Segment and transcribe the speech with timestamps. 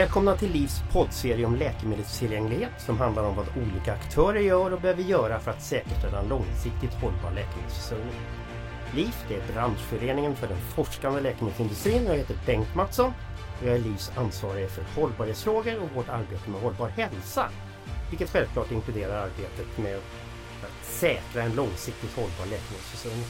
[0.00, 5.02] Välkomna till Livs poddserie om läkemedelstillgänglighet som handlar om vad olika aktörer gör och behöver
[5.02, 8.20] göra för att säkerställa en långsiktigt hållbar läkemedelsförsörjning.
[8.94, 13.12] LIF det är branschföreningen för den forskande läkemedelsindustrin jag heter Bengt Mattsson
[13.60, 17.50] och jag är LIFs ansvarig för hållbarhetsfrågor och vårt arbete med hållbar hälsa.
[18.10, 19.96] Vilket självklart inkluderar arbetet med
[20.62, 23.26] att säkra en långsiktigt hållbar läkemedelsförsörjning.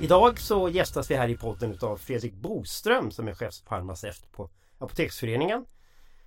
[0.00, 4.50] Idag så gästas vi här i podden av Fredrik Boström som är chefsfarmaceut på
[4.82, 5.64] Apoteksföreningen.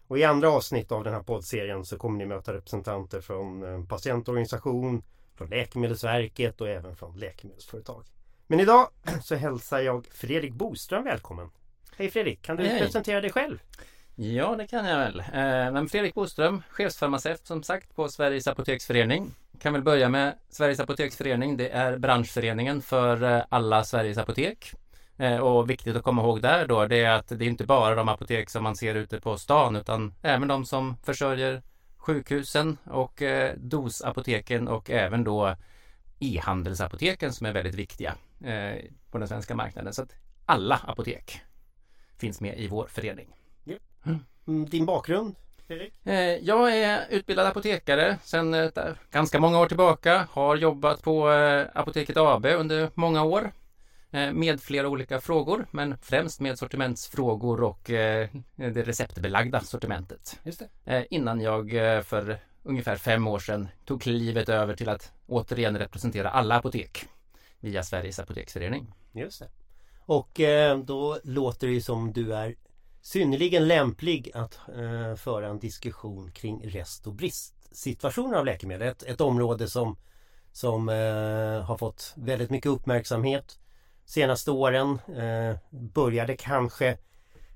[0.07, 3.87] Och i andra avsnitt av den här poddserien så kommer ni möta representanter från en
[3.87, 5.03] patientorganisation,
[5.35, 8.03] från Läkemedelsverket och även från läkemedelsföretag.
[8.47, 8.87] Men idag
[9.23, 11.49] så hälsar jag Fredrik Boström välkommen.
[11.97, 12.79] Hej Fredrik, kan du Hej.
[12.79, 13.59] presentera dig själv?
[14.15, 15.19] Ja, det kan jag väl.
[15.19, 19.31] Eh, Men Fredrik Boström, chefsfarmaceut som sagt på Sveriges Apoteksförening.
[19.59, 21.57] Kan väl börja med Sveriges Apoteksförening.
[21.57, 24.73] Det är branschföreningen för eh, alla Sveriges apotek.
[25.17, 27.95] Eh, Och viktigt att komma ihåg där då, det är att det är inte bara
[27.95, 31.61] de apotek som man ser ute på stan utan även de som försörjer
[31.97, 35.55] sjukhusen och eh, dosapoteken och även då
[36.19, 39.93] e-handelsapoteken som är väldigt viktiga eh, på den svenska marknaden.
[39.93, 41.41] Så att alla apotek
[42.17, 43.27] finns med i vår förening.
[44.47, 45.35] Mm, Din bakgrund?
[46.03, 48.71] Eh, Jag är utbildad apotekare sedan
[49.11, 50.27] ganska många år tillbaka.
[50.31, 51.29] Har jobbat på
[51.73, 53.51] Apoteket AB under många år
[54.11, 60.39] med flera olika frågor, men främst med sortimentsfrågor och eh, det receptbelagda sortimentet.
[60.43, 60.95] Just det.
[60.95, 65.77] Eh, Innan jag eh, för ungefär fem år sedan tog klivet över till att återigen
[65.77, 67.07] representera alla apotek
[67.59, 68.93] via Sveriges Apoteksförening.
[69.11, 69.49] Just det.
[69.99, 72.55] Och eh, då låter det ju som du är
[73.01, 78.87] synnerligen lämplig att eh, föra en diskussion kring rest och bristsituationer av läkemedel.
[78.87, 79.97] Ett, ett område som,
[80.51, 83.59] som eh, har fått väldigt mycket uppmärksamhet
[84.05, 84.99] senaste åren.
[85.17, 86.97] Eh, började kanske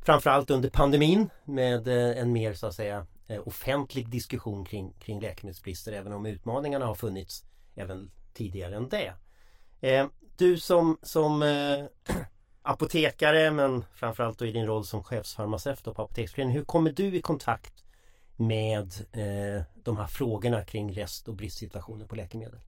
[0.01, 5.19] framförallt under pandemin med eh, en mer så att säga eh, offentlig diskussion kring, kring
[5.19, 7.43] läkemedelsbrister även om utmaningarna har funnits
[7.75, 9.13] även tidigare än det.
[9.81, 10.07] Eh,
[10.37, 12.15] du som, som eh,
[12.61, 16.57] apotekare men framförallt då i din roll som chefsfarmaceut på Apoteksföreningen.
[16.57, 17.83] Hur kommer du i kontakt
[18.35, 22.59] med eh, de här frågorna kring rest och bristsituationer på läkemedel?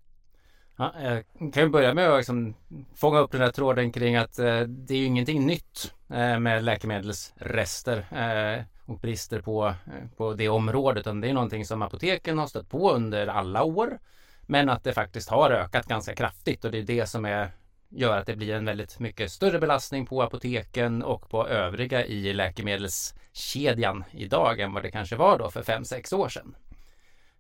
[0.76, 2.54] Ja, jag kan ju börja med att liksom
[2.96, 6.64] fånga upp den här tråden kring att eh, det är ju ingenting nytt eh, med
[6.64, 11.02] läkemedelsrester eh, och brister på, eh, på det området.
[11.02, 14.00] Utan det är någonting som apoteken har stött på under alla år.
[14.42, 17.52] Men att det faktiskt har ökat ganska kraftigt och det är det som är,
[17.90, 22.34] gör att det blir en väldigt mycket större belastning på apoteken och på övriga i
[22.34, 26.56] läkemedelskedjan idag än vad det kanske var då för 5-6 år sedan.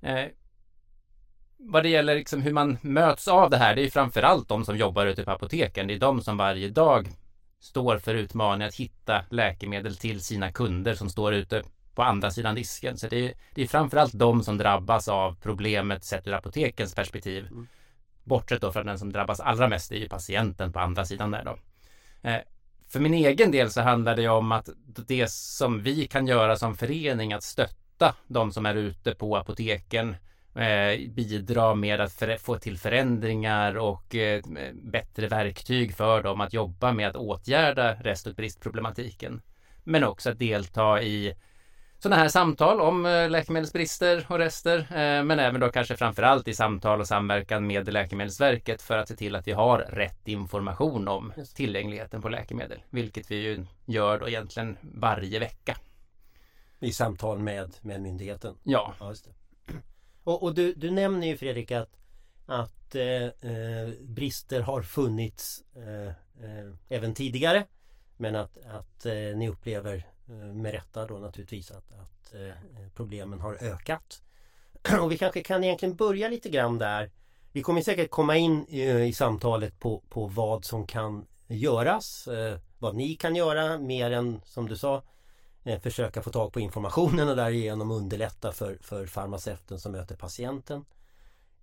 [0.01, 0.25] Eh,
[1.63, 4.65] vad det gäller liksom hur man möts av det här, det är ju framförallt de
[4.65, 5.87] som jobbar ute på apoteken.
[5.87, 7.07] Det är de som varje dag
[7.59, 11.63] står för utmaningen att hitta läkemedel till sina kunder som står ute
[11.95, 12.97] på andra sidan disken.
[12.97, 17.47] Så det är, det är framförallt de som drabbas av problemet sett ur apotekens perspektiv.
[17.47, 17.67] Mm.
[18.23, 21.31] Bortsett då från den som drabbas allra mest, det är ju patienten på andra sidan
[21.31, 21.57] där då.
[22.29, 22.39] Eh,
[22.87, 24.69] för min egen del så handlar det om att
[25.07, 30.15] det som vi kan göra som förening att stötta de som är ute på apoteken
[30.55, 34.41] eh, bidra med att få till förändringar och eh,
[34.73, 39.41] bättre verktyg för dem att jobba med att åtgärda rest och bristproblematiken.
[39.83, 41.33] Men också att delta i
[41.99, 44.87] sådana här samtal om eh, läkemedelsbrister och rester,
[45.23, 49.35] men även då kanske framförallt i samtal och samverkan med Läkemedelsverket för att se till
[49.35, 54.77] att vi har rätt information om tillgängligheten på läkemedel, vilket vi ju gör då egentligen
[54.81, 55.77] varje vecka.
[56.79, 58.55] I samtal med, med myndigheten?
[58.63, 59.15] Ja, Ja.
[60.23, 61.97] Och, och du, du nämner ju Fredrik att,
[62.45, 66.07] att eh, eh, brister har funnits eh,
[66.45, 67.65] eh, även tidigare.
[68.17, 73.39] Men att, att eh, ni upplever eh, med rätta då naturligtvis att, att eh, problemen
[73.39, 74.23] har ökat.
[75.01, 77.11] Och vi kanske kan egentligen börja lite grann där.
[77.51, 82.27] Vi kommer säkert komma in i, i samtalet på, på vad som kan göras.
[82.27, 85.03] Eh, vad ni kan göra mer än som du sa eh,
[85.63, 90.85] Eh, försöka få tag på informationen och därigenom underlätta för, för farmaceuten som möter patienten.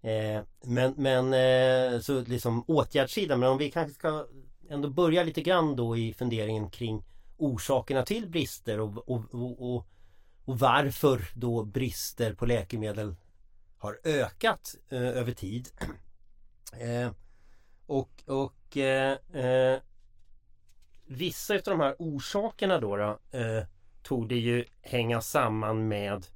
[0.02, 4.26] Eh, men men eh, så liksom åtgärdssidan, men om vi kanske ska
[4.68, 7.04] ändå börja lite grann då i funderingen kring
[7.36, 9.76] orsakerna till brister och, och, och,
[10.44, 13.14] och, varför då brister på läkemedel
[13.78, 15.68] har ökat eh, över tid.
[16.80, 17.10] Eh,
[17.86, 19.80] och och eh, eh
[21.06, 23.64] vissa av de här orsakerna då, då eh,
[24.02, 26.26] tog det ju hänga samman med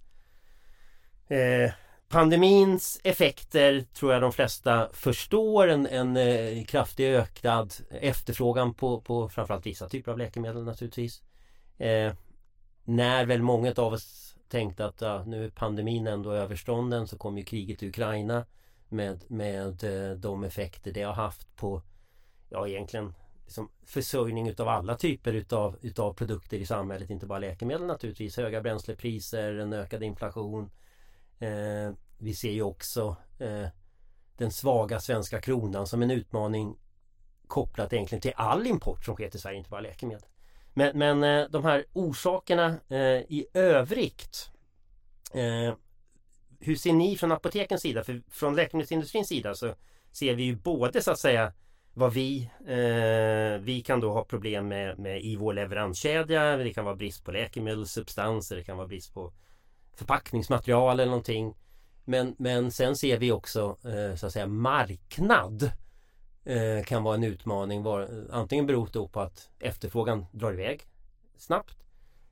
[1.28, 1.72] eh,
[2.08, 5.68] pandemins effekter tror jag de flesta förstår.
[5.68, 11.22] En, en eh, kraftig ökad efterfrågan på, på framförallt vissa typer av läkemedel naturligtvis.
[11.78, 12.12] Eh,
[12.84, 17.38] när väl många av oss tänkte att ja, nu är pandemin ändå överstånden så kom
[17.38, 18.46] ju kriget i Ukraina
[18.88, 21.82] med, med eh, de effekter det har haft på
[22.48, 23.14] ja egentligen
[23.52, 28.36] liksom försörjning utav alla typer utav, utav produkter i samhället, inte bara läkemedel naturligtvis.
[28.36, 30.70] Höga bränslepriser, en ökad inflation.
[31.38, 33.66] Eh, vi ser ju också eh,
[34.36, 36.76] den svaga svenska kronan som en utmaning
[37.46, 40.22] kopplat egentligen till all import som sker till Sverige, inte bara läkemedel.
[40.74, 44.50] Men, men eh, de här orsakerna eh, i övrigt
[45.34, 45.74] eh,
[46.60, 48.04] Hur ser ni från apotekens sida?
[48.04, 49.74] För från läkemedelsindustrins sida så
[50.12, 51.52] ser vi ju både så att säga
[51.94, 56.56] vad vi, eh, vi kan då ha problem med, med i vår leveranskedja.
[56.56, 59.32] Det kan vara brist på läkemedelssubstanser, det kan vara brist på
[59.94, 61.54] förpackningsmaterial eller någonting.
[62.04, 65.70] Men, men sen ser vi också eh, så att säga marknad
[66.44, 67.82] eh, kan vara en utmaning.
[67.82, 70.86] Var, antingen beror det på att efterfrågan drar iväg
[71.36, 71.76] snabbt.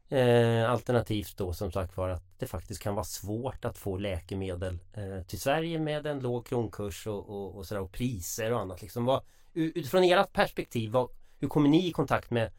[0.08, 4.78] Eh, alternativt då som sagt var att det faktiskt kan vara svårt att få läkemedel
[4.92, 8.82] eh, till Sverige med en låg kronkurs och, och, och, sådär, och priser och annat.
[8.82, 9.22] Liksom, vad,
[9.54, 11.08] utifrån ert perspektiv, vad,
[11.38, 12.52] hur kommer ni i kontakt med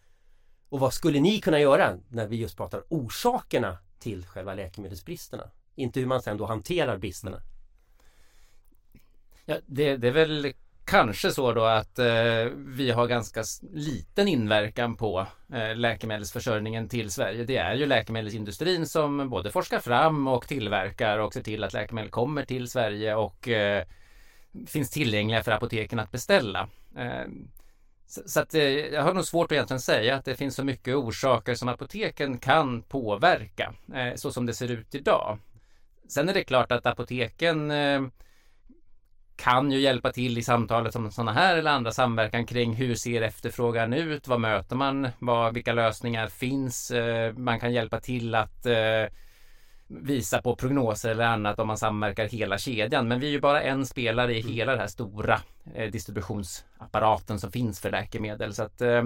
[0.70, 5.44] och vad skulle ni kunna göra när vi just pratar orsakerna till själva läkemedelsbristerna?
[5.76, 7.42] Inte hur man sen då hanterar bristerna.
[9.46, 10.54] Ja, det, det är väl
[10.86, 12.06] kanske så då att eh,
[12.56, 17.44] vi har ganska liten inverkan på eh, läkemedelsförsörjningen till Sverige.
[17.44, 22.10] Det är ju läkemedelsindustrin som både forskar fram och tillverkar och ser till att läkemedel
[22.10, 23.86] kommer till Sverige och eh,
[24.68, 26.70] finns tillgängliga för apoteken att beställa.
[26.98, 27.48] Ehm,
[28.26, 30.96] så att eh, jag har nog svårt att egentligen säga att det finns så mycket
[30.96, 35.40] orsaker som apoteken kan påverka eh, så som det ser ut idag.
[36.10, 38.02] Sen är det klart att apoteken eh,
[39.36, 43.22] kan ju hjälpa till i samtalet om sådana här eller andra samverkan kring hur ser
[43.22, 44.28] efterfrågan ut?
[44.28, 45.10] Vad möter man?
[45.20, 46.92] Vad, vilka lösningar finns?
[47.36, 48.66] Man kan hjälpa till att
[50.02, 53.08] visa på prognoser eller annat om man samverkar hela kedjan.
[53.08, 54.54] Men vi är ju bara en spelare i mm.
[54.54, 55.40] hela den här stora
[55.76, 58.54] eh, distributionsapparaten som finns för läkemedel.
[58.54, 59.04] Så att eh,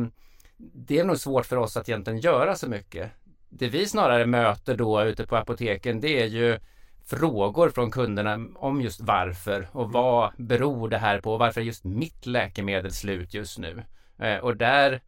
[0.58, 3.12] det är nog svårt för oss att egentligen göra så mycket.
[3.50, 6.60] Det vi snarare möter då ute på apoteken det är ju
[7.06, 9.92] frågor från kunderna om just varför och mm.
[9.92, 11.38] vad beror det här på?
[11.38, 13.84] Varför är just mitt läkemedel slut just nu?
[14.18, 15.02] Eh, och där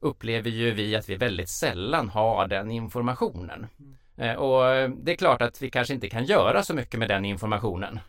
[0.00, 3.66] upplever ju vi att vi väldigt sällan har den informationen.
[3.78, 3.96] Mm.
[4.20, 7.24] Eh, och det är klart att vi kanske inte kan göra så mycket med den
[7.24, 8.00] informationen.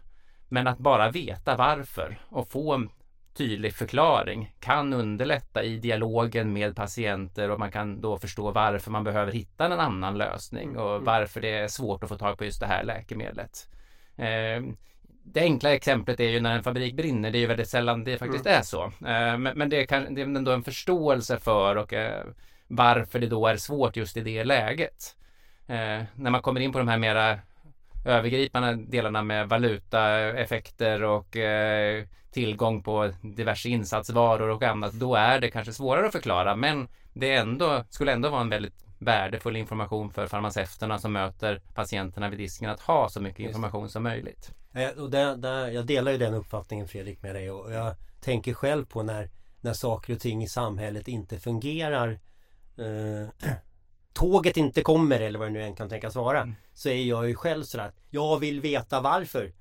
[0.49, 2.89] Men att bara veta varför och få en
[3.33, 9.03] tydlig förklaring kan underlätta i dialogen med patienter och man kan då förstå varför man
[9.03, 11.05] behöver hitta en annan lösning och mm.
[11.05, 13.67] varför det är svårt att få tag på just det här läkemedlet.
[14.15, 14.63] Eh,
[15.23, 17.31] det enkla exemplet är ju när en fabrik brinner.
[17.31, 18.59] Det är ju väldigt sällan det faktiskt mm.
[18.59, 18.83] är så.
[18.83, 21.93] Eh, men det, kan, det är ändå en förståelse för och
[22.67, 25.15] varför det då är svårt just i det läget
[25.71, 27.39] eh, när man kommer in på de här mera
[28.05, 35.51] övergripande delarna med valutaeffekter och eh, tillgång på diverse insatsvaror och annat, då är det
[35.51, 36.55] kanske svårare att förklara.
[36.55, 42.29] Men det ändå, skulle ändå vara en väldigt värdefull information för farmaceuterna som möter patienterna
[42.29, 44.51] vid disken att ha så mycket information som möjligt.
[44.97, 48.85] Och där, där, jag delar ju den uppfattningen Fredrik med dig och jag tänker själv
[48.85, 49.29] på när,
[49.61, 52.19] när saker och ting i samhället inte fungerar
[52.77, 53.51] eh,
[54.13, 56.55] tåget inte kommer eller vad det nu än kan tänkas vara mm.
[56.73, 59.53] Så är jag ju själv sådär att Jag vill veta varför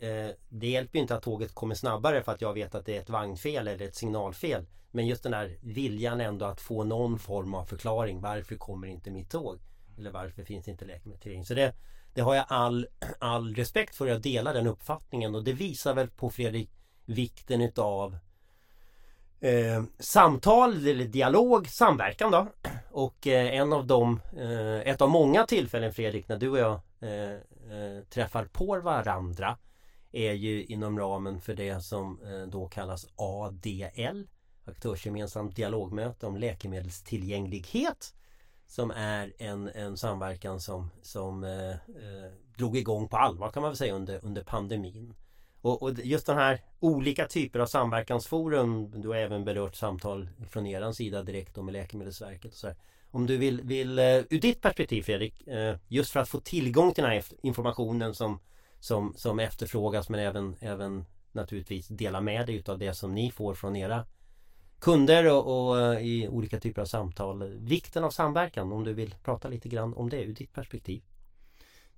[0.00, 3.00] eh, Det hjälper inte att tåget kommer snabbare för att jag vet att det är
[3.00, 7.54] ett vagnfel eller ett signalfel Men just den där viljan ändå att få någon form
[7.54, 9.58] av förklaring Varför kommer inte mitt tåg?
[9.98, 11.74] Eller varför finns inte läkemedel Så det,
[12.14, 12.86] det har jag all,
[13.18, 14.06] all respekt för.
[14.06, 16.70] Jag delar den uppfattningen och det visar väl på Fredrik
[17.04, 18.18] vikten utav
[19.40, 22.46] eh, samtal eller dialog, samverkan då.
[22.90, 26.80] Och eh, en av dem, eh, ett av många tillfällen Fredrik när du och jag
[27.00, 29.58] eh, eh träffar på varandra
[30.12, 34.26] är ju inom ramen för det som eh, då kallas ADL
[34.64, 38.14] Aktörsgemensamt dialogmöte om läkemedelstillgänglighet
[38.66, 43.70] som är en, en samverkan som, som eh, eh, drog igång på allvar kan man
[43.70, 45.14] väl säga under, under pandemin.
[45.60, 50.66] Och, och, just den här olika typer av samverkansforum Du har även berört samtal från
[50.66, 52.76] er sida direkt med Läkemedelsverket och så här.
[53.10, 56.92] Om du vill, vill, eh, ur ditt perspektiv Fredrik eh, Just för att få tillgång
[56.92, 58.40] till den här informationen som,
[58.80, 63.54] som, som efterfrågas men även, även naturligtvis dela med dig utav det som ni får
[63.54, 64.06] från era
[64.78, 67.42] kunder och, och, eh, i olika typer av samtal.
[67.44, 71.02] Vikten av samverkan om du vill prata lite grann om det ur ditt perspektiv.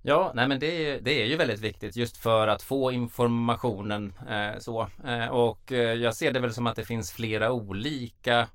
[0.03, 4.13] Ja, nej men det är, det är ju väldigt viktigt just för att få informationen
[4.29, 4.87] eh, så.
[5.05, 8.47] Eh, och eh, jag ser det väl som att det finns flera olika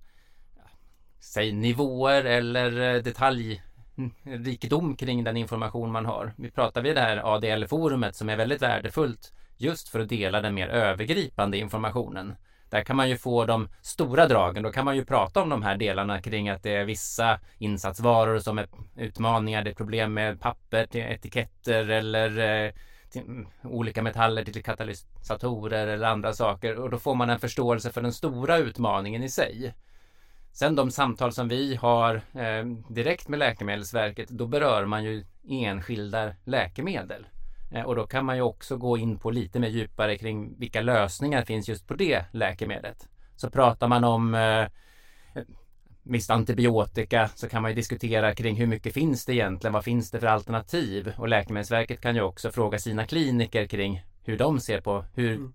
[1.20, 6.32] säg nivåer eller eh, detaljrikedom kring den information man har.
[6.36, 10.54] Vi pratar vid det här ADL-forumet som är väldigt värdefullt just för att dela den
[10.54, 12.36] mer övergripande informationen.
[12.70, 14.62] Där kan man ju få de stora dragen.
[14.62, 18.38] Då kan man ju prata om de här delarna kring att det är vissa insatsvaror
[18.38, 19.64] som är utmaningar.
[19.64, 22.72] Det är problem med papper, etiketter eller eh,
[23.14, 26.76] mm, olika metaller till katalysatorer eller andra saker.
[26.76, 29.74] Och då får man en förståelse för den stora utmaningen i sig.
[30.52, 36.34] Sen de samtal som vi har eh, direkt med Läkemedelsverket, då berör man ju enskilda
[36.44, 37.26] läkemedel.
[37.70, 40.80] Eh, och då kan man ju också gå in på lite mer djupare kring vilka
[40.80, 43.08] lösningar finns just på det läkemedlet.
[43.36, 44.66] Så pratar man om eh,
[46.02, 49.72] visst antibiotika så kan man ju diskutera kring hur mycket finns det egentligen?
[49.72, 51.12] Vad finns det för alternativ?
[51.18, 55.54] Och Läkemedelsverket kan ju också fråga sina kliniker kring hur de ser på hur, mm.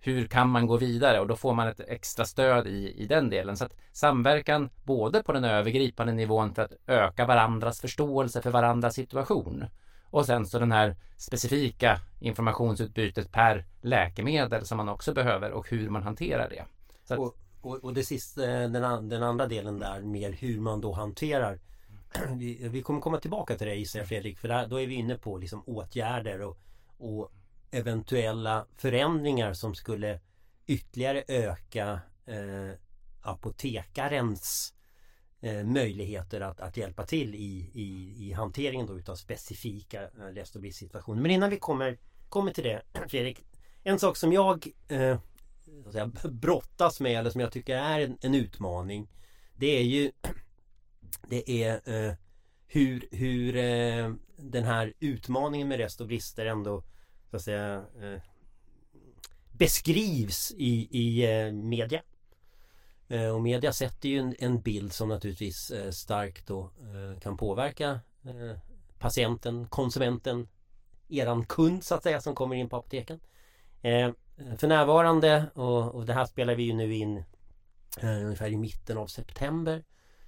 [0.00, 1.20] hur kan man gå vidare?
[1.20, 3.56] Och då får man ett extra stöd i, i den delen.
[3.56, 8.94] Så att samverkan både på den övergripande nivån för att öka varandras förståelse för varandras
[8.94, 9.64] situation
[10.10, 15.90] och sen så den här specifika informationsutbytet per läkemedel som man också behöver och hur
[15.90, 16.64] man hanterar det.
[17.14, 17.18] Att...
[17.18, 21.58] Och, och, och, det sista, den, den, andra delen där mer hur man då hanterar
[22.36, 24.94] vi, vi kommer komma tillbaka till det gissar jag Fredrik för där, då är vi
[24.94, 26.58] inne på liksom åtgärder och,
[26.98, 27.32] och
[27.70, 30.20] eventuella förändringar som skulle
[30.66, 32.78] ytterligare öka eh,
[33.22, 34.74] apotekarens
[35.46, 40.54] eh, möjligheter att, att hjälpa till i, i, i hanteringen då utav specifika eh, rest
[40.54, 41.22] och bristsituationer.
[41.22, 41.98] Men innan vi kommer,
[42.28, 43.44] kommer till det Fredrik.
[43.82, 45.18] En sak som jag eh,
[45.92, 49.08] säga, brottas med eller som jag tycker är en, en utmaning.
[49.56, 50.12] Det är ju
[51.28, 52.14] Det är eh,
[52.66, 56.82] hur, hur eh, den här utmaningen med rest och brister ändå
[57.30, 58.22] så att säga eh,
[59.52, 62.02] beskrivs i, i eh, media.
[63.08, 67.36] Eh, och media sätter ju en, en bild som naturligtvis eh, starkt då eh, kan
[67.36, 68.00] påverka
[68.98, 70.48] patienten, konsumenten,
[71.08, 73.20] eran kund så att säga som kommer in på apoteken.
[74.58, 77.24] För närvarande och, och det här spelar vi ju nu in
[78.02, 79.84] ungefär i mitten av september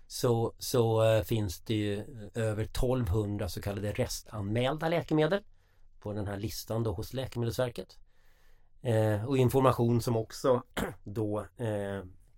[0.07, 2.05] så, så finns det ju
[2.35, 5.43] över 1200 så kallade restanmälda läkemedel
[6.01, 7.99] på den här listan då hos Läkemedelsverket.
[9.27, 10.63] och information som också
[11.05, 11.47] då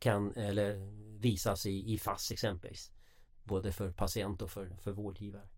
[0.01, 0.75] kan eller
[1.21, 2.93] visas i, i FASS exempelvis.
[3.45, 5.49] Både för patient och för, för vårdgivare.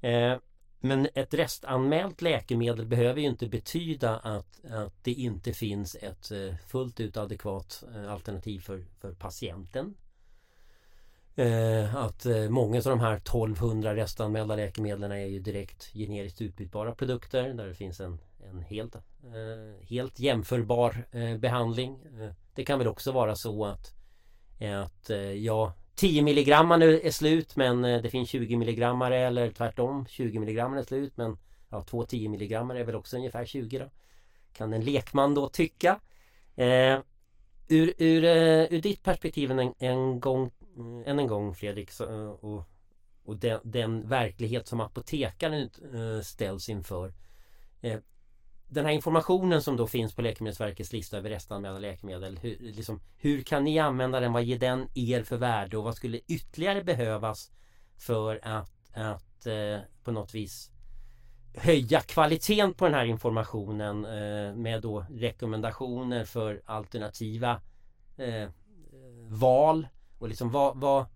[0.00, 0.38] Eh,
[0.80, 6.56] men ett restanmält läkemedel behöver ju inte betyda att, att det inte finns ett eh,
[6.66, 9.94] fullt ut adekvat eh, alternativ för, för patienten.
[11.36, 16.94] Eh, att eh, många av de här 1200 restanmälda läkemedlen är ju direkt generiskt utbytbara
[16.94, 18.18] produkter där det finns en,
[18.50, 22.00] en helt, eh, helt jämförbar eh, behandling.
[22.20, 23.94] Eh, det kan väl också vara så att,
[24.60, 30.06] att eh, ja, 10 milligram nu är slut men det finns 20 milligrammare eller tvärtom
[30.06, 31.38] 20 milligram är slut men
[31.70, 33.90] ja, två 10 milligrammare är väl också ungefär 20 då.
[34.52, 36.00] Kan en lekman då tycka.
[36.56, 36.98] Eh,
[37.68, 38.24] ur, ur,
[38.70, 40.50] ur ditt perspektiv en, en gång
[41.06, 42.68] än en gång Fredrik så, och,
[43.24, 45.70] och den, den, verklighet som apotekaren
[46.22, 47.12] ställs inför.
[47.80, 47.98] Eh,
[48.68, 52.38] den här informationen som då finns på Läkemedelsverkets lista över restanmälda läkemedel.
[52.42, 54.32] Hur, liksom, hur kan ni använda den?
[54.32, 55.76] Vad ger den er för värde?
[55.76, 57.50] Och vad skulle ytterligare behövas
[57.96, 60.70] för att, att eh, på något vis
[61.56, 67.60] höja kvaliteten på den här informationen eh, med då rekommendationer för alternativa
[68.16, 68.48] eh,
[69.28, 71.06] val och liksom vad, vad,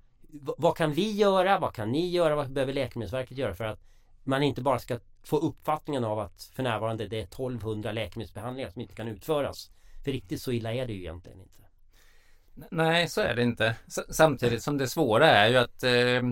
[0.58, 1.58] vad kan vi göra?
[1.58, 2.36] Vad kan ni göra?
[2.36, 3.80] Vad behöver Läkemedelsverket göra för att
[4.24, 8.82] man inte bara ska få uppfattningen av att för närvarande det är 1200 läkemedelsbehandlingar som
[8.82, 9.70] inte kan utföras.
[10.04, 11.58] För riktigt så illa är det ju egentligen inte.
[12.70, 13.74] Nej, så är det inte.
[14.10, 16.22] Samtidigt som det svåra är ju att eh,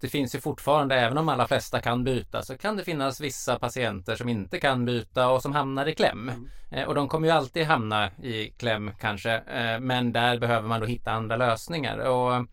[0.00, 3.58] det finns ju fortfarande, även om alla flesta kan byta, så kan det finnas vissa
[3.58, 6.28] patienter som inte kan byta och som hamnar i kläm.
[6.28, 6.48] Mm.
[6.70, 10.80] Eh, och de kommer ju alltid hamna i kläm kanske, eh, men där behöver man
[10.80, 11.98] då hitta andra lösningar.
[11.98, 12.46] Och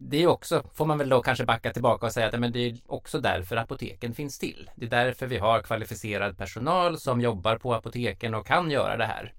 [0.00, 2.58] det är också, får man väl då kanske backa tillbaka och säga att men det
[2.58, 4.70] är också därför apoteken finns till.
[4.74, 9.04] Det är därför vi har kvalificerad personal som jobbar på apoteken och kan göra det
[9.04, 9.32] här.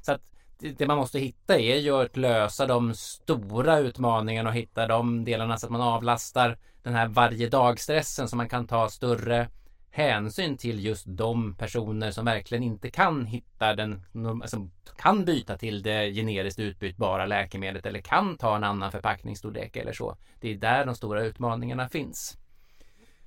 [0.00, 0.20] Så att
[0.58, 5.56] det man måste hitta är ju att lösa de stora utmaningarna och hitta de delarna
[5.56, 9.48] så att man avlastar den här varje dag-stressen så man kan ta större
[9.94, 14.02] hänsyn till just de personer som verkligen inte kan hitta den,
[14.42, 19.92] alltså kan byta till det generiskt utbytbara läkemedlet eller kan ta en annan förpackningsstorlek eller
[19.92, 20.16] så.
[20.40, 22.38] Det är där de stora utmaningarna finns.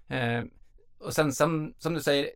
[0.07, 0.43] Eh,
[1.00, 2.29] och sen som, som du säger,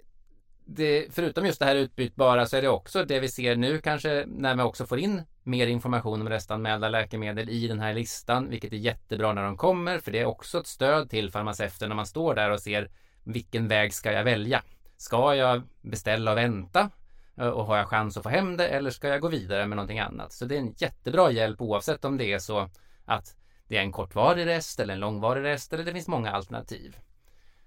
[0.66, 4.26] det, förutom just det här utbytbara så är det också det vi ser nu kanske
[4.28, 8.74] när vi också får in mer information om restanmälda läkemedel i den här listan, vilket
[8.74, 12.06] är jättebra när de kommer, för det är också ett stöd till farmaceuten när man
[12.06, 12.90] står där och ser
[13.32, 14.64] vilken väg ska jag välja?
[14.98, 16.90] Ska jag beställa och vänta
[17.38, 19.76] eh, och har jag chans att få hem det eller ska jag gå vidare med
[19.76, 20.34] någonting annat?
[20.34, 22.70] Så det är en jättebra hjälp oavsett om det är så
[23.06, 23.36] att
[23.68, 26.98] det är en kortvarig rest eller en långvarig rest eller det finns många alternativ.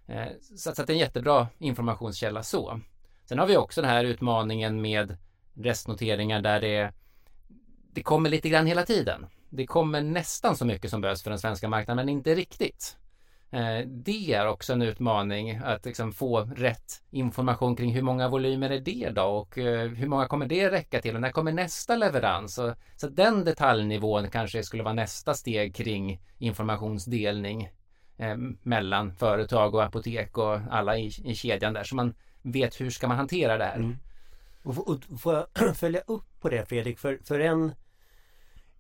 [0.06, 0.26] Eh,
[0.56, 2.80] så att det är en jättebra informationskälla så.
[3.24, 5.16] Sen har vi också den här utmaningen med
[5.54, 6.92] restnoteringar där det,
[7.92, 9.26] det kommer lite grann hela tiden.
[9.48, 12.96] Det kommer nästan så mycket som behövs för den svenska marknaden men inte riktigt.
[13.52, 18.70] Eh, det är också en utmaning att liksom få rätt information kring hur många volymer
[18.70, 21.96] är det då och eh, hur många kommer det räcka till och när kommer nästa
[21.96, 22.60] leverans?
[22.96, 27.70] Så den detaljnivån kanske skulle vara nästa steg kring informationsdelning
[28.16, 32.90] eh, mellan företag och apotek och alla i, i kedjan där så man vet hur
[32.90, 33.76] ska man hantera det här.
[33.76, 33.96] Mm.
[34.62, 36.98] Och, och, får jag följa upp på det Fredrik?
[36.98, 37.72] För, för en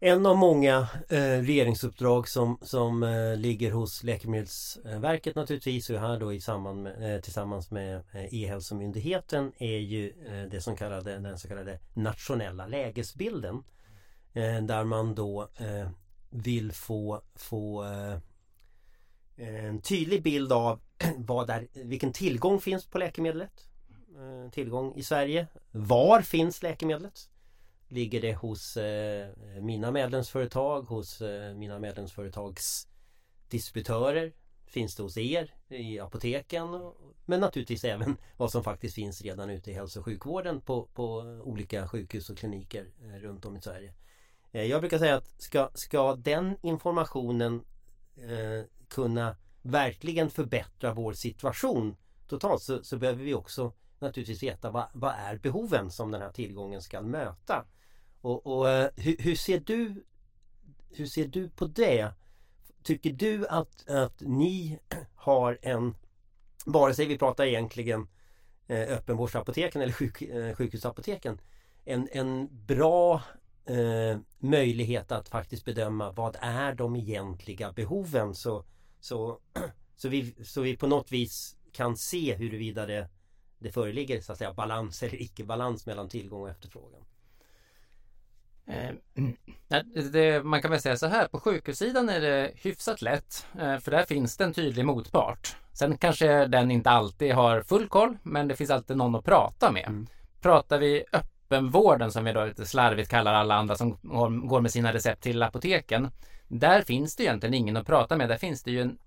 [0.04, 6.32] en av många eh, regeringsuppdrag som, som eh, ligger hos Läkemedelsverket naturligtvis och här då
[6.32, 11.38] i samband med, eh, tillsammans med eh, E-hälsomyndigheten är ju eh, det som kallade, den
[11.38, 13.64] så kallade nationella lägesbilden.
[14.32, 15.88] Eh, där man då eh,
[16.30, 18.18] vill få, få eh,
[19.66, 20.80] en tydlig bild av
[21.16, 21.68] vad där...
[21.72, 23.68] vilken tillgång finns på läkemedlet.
[24.16, 25.46] Eh, tillgång i Sverige.
[25.70, 27.28] Var finns läkemedlet?
[27.92, 29.28] Ligger det hos eh,
[29.60, 32.88] mina medlemsföretag, hos eh, mina medlemsföretags
[33.48, 34.32] distributörer?
[34.66, 36.92] Finns det hos er i apoteken?
[37.24, 41.16] Men naturligtvis även vad som faktiskt finns redan ute i hälso och sjukvården på, på
[41.44, 43.94] olika sjukhus och kliniker eh, runt om i Sverige.
[44.52, 47.64] Eh, jag brukar säga att ska, ska den informationen
[48.16, 51.96] eh, kunna verkligen förbättra vår situation
[52.28, 56.32] totalt så, så behöver vi också naturligtvis veta vad, vad är behoven som den här
[56.32, 57.64] tillgången ska möta.
[58.22, 60.04] Och, och eh, hur, hur, ser du
[60.90, 62.12] Hur ser du på det?
[62.82, 64.78] Tycker du att, att ni
[65.14, 65.94] har en
[66.66, 68.08] Vare sig vi pratar egentligen
[68.66, 71.40] eh, öppenvårdsapoteken eller sjuk, eh, sjukhusapoteken
[71.84, 73.22] en, en bra
[73.64, 78.64] eh, möjlighet att faktiskt bedöma vad är de egentliga behoven så,
[79.00, 79.38] så,
[79.96, 83.08] så, vi, så vi på något vis kan se huruvida det,
[83.58, 87.04] det föreligger så att säga balans eller icke-balans mellan tillgång och efterfrågan.
[88.72, 93.78] Eh, det, man kan väl säga så här, på sjukhussidan är det hyfsat lätt, eh,
[93.78, 95.56] för där finns det en tydlig motpart.
[95.72, 99.72] Sen kanske den inte alltid har full koll, men det finns alltid någon att prata
[99.72, 99.86] med.
[99.88, 100.06] Mm.
[100.40, 103.98] Pratar vi öppenvården, som vi då lite slarvigt kallar alla andra som
[104.48, 106.10] går med sina recept till apoteken.
[106.48, 108.28] Där finns det egentligen ingen att prata med.
[108.28, 108.98] Där finns det ju en,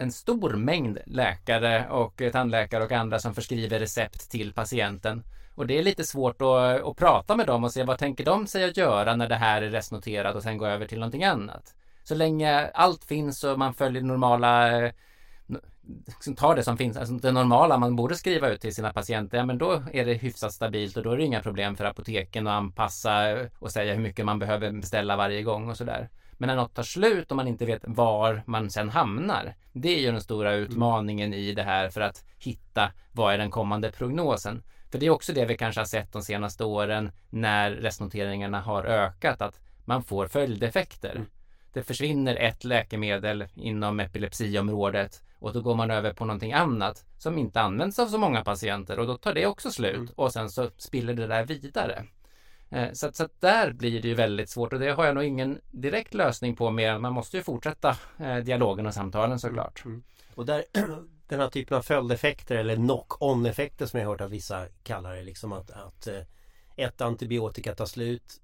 [0.00, 5.24] en stor mängd läkare och tandläkare och andra som förskriver recept till patienten.
[5.54, 8.46] Och det är lite svårt att, att prata med dem och se vad tänker de
[8.46, 11.74] sig att göra när det här är restnoterat och sen gå över till någonting annat.
[12.04, 14.70] Så länge allt finns och man följer normala
[16.06, 19.38] liksom tar det som finns, alltså det normala man borde skriva ut till sina patienter,
[19.38, 22.46] ja men då är det hyfsat stabilt och då är det inga problem för apoteken
[22.46, 26.08] att anpassa och säga hur mycket man behöver beställa varje gång och sådär.
[26.40, 30.00] Men när något tar slut och man inte vet var man sen hamnar, det är
[30.00, 34.62] ju den stora utmaningen i det här för att hitta vad är den kommande prognosen.
[34.90, 38.84] För det är också det vi kanske har sett de senaste åren när restnoteringarna har
[38.84, 41.10] ökat, att man får följdeffekter.
[41.10, 41.26] Mm.
[41.72, 47.38] Det försvinner ett läkemedel inom epilepsiområdet och då går man över på någonting annat som
[47.38, 50.12] inte används av så många patienter och då tar det också slut mm.
[50.16, 52.04] och sen så spiller det där vidare.
[52.70, 55.14] Eh, så att, så att där blir det ju väldigt svårt och det har jag
[55.14, 59.38] nog ingen direkt lösning på mer än man måste ju fortsätta eh, dialogen och samtalen
[59.38, 59.84] såklart.
[59.84, 59.94] Mm.
[59.94, 60.04] mm.
[60.34, 60.64] Och där
[61.26, 65.22] den här typen av följdeffekter eller knock-on effekter som jag hört att vissa kallar det.
[65.22, 66.22] Liksom att, att eh,
[66.76, 68.40] ett antibiotika tar slut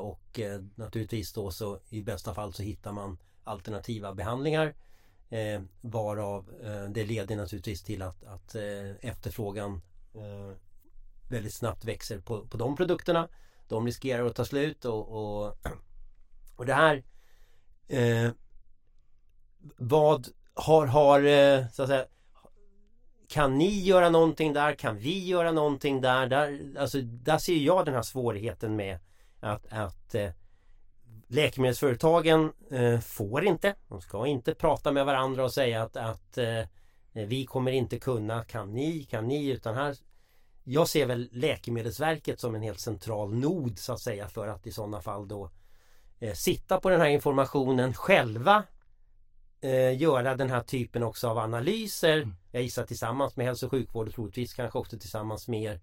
[0.00, 0.40] och
[0.74, 4.74] naturligtvis då så i bästa fall så hittar man alternativa behandlingar.
[5.80, 6.50] Varav
[6.88, 8.54] det leder naturligtvis till att, att
[9.00, 9.80] efterfrågan
[11.28, 13.28] väldigt snabbt växer på, på de produkterna.
[13.68, 15.58] De riskerar att ta slut och, och,
[16.56, 17.04] och det här
[17.88, 18.30] eh,
[19.76, 22.06] Vad har, har eh, så att säga
[23.28, 24.74] kan ni göra någonting där?
[24.74, 26.26] Kan vi göra någonting där?
[26.26, 28.98] Där, alltså, där ser jag den här svårigheten med
[29.40, 30.30] att, att eh,
[31.28, 36.62] läkemedelsföretagen eh, får inte, de ska inte prata med varandra och säga att, att eh,
[37.12, 39.96] vi kommer inte kunna, kan ni, kan ni, utan här
[40.64, 44.72] jag ser väl Läkemedelsverket som en helt central nod så att säga för att i
[44.72, 45.50] sådana fall då
[46.18, 48.62] eh, sitta på den här informationen själva
[49.60, 52.16] eh, göra den här typen också av analyser.
[52.16, 52.34] Mm.
[52.50, 55.80] Jag gissar tillsammans med hälso och sjukvård och troligtvis kanske också tillsammans med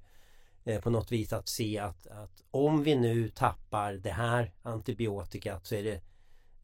[0.63, 5.65] er på något vis att se att, att om vi nu tappar det här antibiotikat
[5.65, 6.01] så är det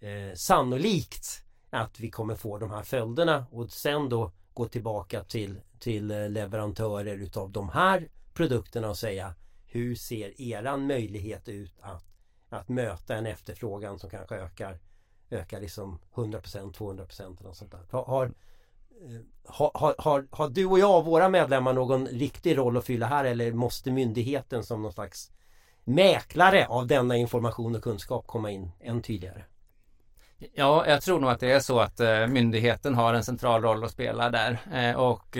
[0.07, 5.61] eh, sannolikt att vi kommer få de här följderna och sen då gå tillbaka till,
[5.79, 9.33] till eh, leverantörer utav de här produkterna och säga
[9.65, 12.05] hur ser eran möjlighet ut att,
[12.49, 14.79] att möta en efterfrågan som kanske ökar
[15.29, 17.79] ökar liksom 100% 200% eller sånt där.
[17.91, 22.85] Har, har, eh, har, har, har du och jag, våra medlemmar, någon riktig roll att
[22.85, 25.31] fylla här eller måste myndigheten som någon slags
[25.83, 29.43] mäklare av denna information och kunskap komma in än tydligare?
[30.53, 33.83] Ja, jag tror nog att det är så att eh, myndigheten har en central roll
[33.83, 35.37] att spela där eh, och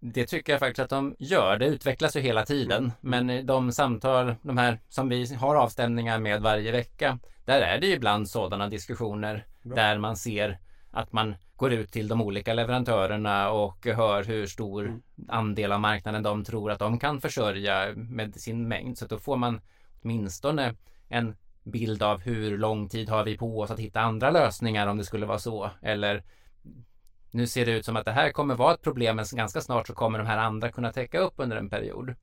[0.00, 1.58] det tycker jag faktiskt att de gör.
[1.58, 2.92] Det utvecklas ju hela tiden.
[3.00, 7.86] Men de samtal, de här som vi har avstämningar med varje vecka, där är det
[7.86, 9.74] ju ibland sådana diskussioner Bra.
[9.76, 10.58] där man ser
[10.90, 15.02] att man går ut till de olika leverantörerna och hör hur stor mm.
[15.28, 18.98] andel av marknaden de tror att de kan försörja med sin mängd.
[18.98, 19.60] Så då får man
[20.02, 20.74] åtminstone
[21.08, 24.96] en bild av hur lång tid har vi på oss att hitta andra lösningar om
[24.96, 25.70] det skulle vara så.
[25.82, 26.22] Eller
[27.30, 29.86] nu ser det ut som att det här kommer vara ett problem men ganska snart
[29.86, 32.14] så kommer de här andra kunna täcka upp under en period.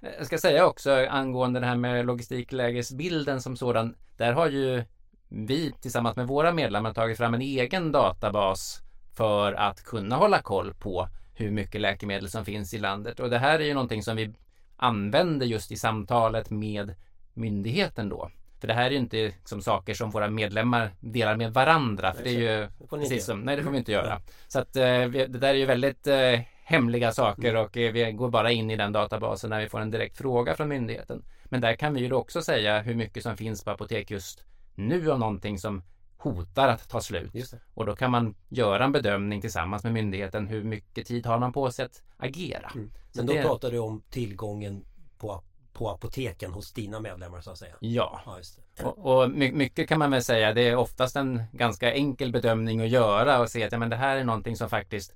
[0.00, 3.94] Eh, jag ska säga också angående det här med logistiklägesbilden som sådan.
[4.16, 4.84] Där har ju
[5.28, 8.82] vi tillsammans med våra medlemmar tagit fram en egen databas
[9.16, 13.20] för att kunna hålla koll på hur mycket läkemedel som finns i landet.
[13.20, 14.34] Och det här är ju någonting som vi
[14.76, 16.94] använder just i samtalet med
[17.34, 18.30] myndigheten då.
[18.60, 22.12] För det här är ju inte liksom saker som våra medlemmar delar med varandra.
[22.12, 24.20] För det är ju precis som, nej det får vi inte göra.
[24.48, 28.30] Så att eh, det där är ju väldigt eh, hemliga saker och eh, vi går
[28.30, 31.24] bara in i den databasen när vi får en direkt fråga från myndigheten.
[31.44, 34.44] Men där kan vi ju också säga hur mycket som finns på apotek just
[34.74, 35.82] nu av någonting som
[36.16, 37.54] hotar att ta slut.
[37.74, 40.46] Och då kan man göra en bedömning tillsammans med myndigheten.
[40.46, 42.70] Hur mycket tid har man på sig att agera?
[42.74, 42.90] Mm.
[43.14, 43.42] Men då det...
[43.42, 44.84] pratar du om tillgången
[45.18, 45.42] på
[45.80, 47.74] på apoteken hos dina medlemmar så att säga.
[47.80, 48.38] Ja, ja
[48.82, 52.88] och, och, mycket kan man väl säga det är oftast en ganska enkel bedömning att
[52.88, 55.14] göra och se att ja, men det här är någonting som faktiskt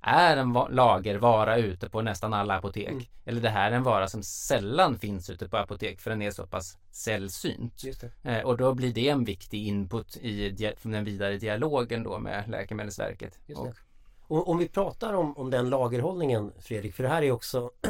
[0.00, 2.88] är en lagervara ute på nästan alla apotek.
[2.88, 3.04] Mm.
[3.24, 6.30] Eller det här är en vara som sällan finns ute på apotek för den är
[6.30, 7.84] så pass sällsynt.
[8.22, 13.38] Eh, och då blir det en viktig input i den vidare dialogen då med Läkemedelsverket.
[13.56, 13.74] Och,
[14.20, 17.70] och, om vi pratar om, om den lagerhållningen Fredrik, för det här är också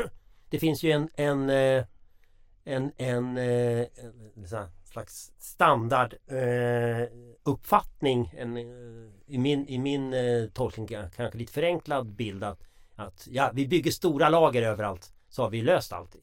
[0.50, 1.84] Det finns ju en, en eh,
[2.64, 3.86] en, en, eh,
[4.36, 4.46] en
[4.84, 7.08] slags standard eh,
[7.42, 12.62] uppfattning en, eh, i min, i min eh, tolkning kanske lite förenklad bild att,
[12.94, 16.22] att ja, vi bygger stora lager överallt så har vi löst allting.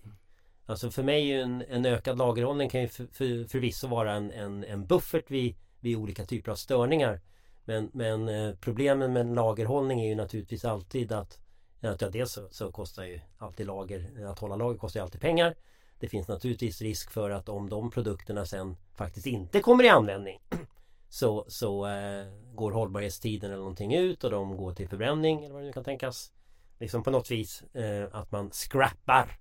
[0.65, 4.31] Alltså för mig är en, en ökad lagerhållning kan ju för, för, förvisso vara en,
[4.31, 7.21] en, en buffert vid, vid olika typer av störningar.
[7.65, 11.39] Men, men eh, problemen med en lagerhållning är ju naturligtvis alltid att,
[11.81, 15.21] att ja, dels så, så kostar ju alltid lager, att hålla lager kostar ju alltid
[15.21, 15.55] pengar.
[15.99, 20.39] Det finns naturligtvis risk för att om de produkterna sen faktiskt inte kommer i användning
[21.09, 25.61] så, så eh, går hållbarhetstiden eller någonting ut och de går till förbränning eller vad
[25.61, 26.31] det nu kan tänkas.
[26.79, 29.39] Liksom på något vis eh, att man scrappar